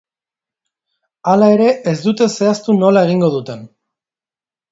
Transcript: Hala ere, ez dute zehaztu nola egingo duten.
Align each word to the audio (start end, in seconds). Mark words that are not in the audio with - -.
Hala 1.33 1.49
ere, 1.57 1.67
ez 1.91 1.93
dute 2.07 2.29
zehaztu 2.37 2.77
nola 2.79 3.05
egingo 3.09 3.29
duten. 3.37 3.61